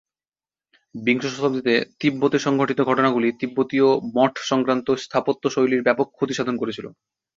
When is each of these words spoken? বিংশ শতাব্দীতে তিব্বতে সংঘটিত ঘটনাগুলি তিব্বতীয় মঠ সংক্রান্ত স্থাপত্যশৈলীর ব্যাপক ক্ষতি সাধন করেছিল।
বিংশ 0.95 1.23
শতাব্দীতে 1.27 1.73
তিব্বতে 2.01 2.37
সংঘটিত 2.39 2.79
ঘটনাগুলি 2.81 3.29
তিব্বতীয় 3.41 3.87
মঠ 4.15 4.33
সংক্রান্ত 4.51 4.87
স্থাপত্যশৈলীর 5.03 5.85
ব্যাপক 5.87 6.07
ক্ষতি 6.11 6.33
সাধন 6.37 6.55
করেছিল। 6.61 6.85